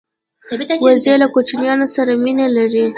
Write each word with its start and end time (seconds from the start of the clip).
وزې 0.85 1.13
له 1.21 1.27
کوچنیانو 1.33 1.87
سره 1.95 2.11
مینه 2.23 2.47
لري 2.57 2.85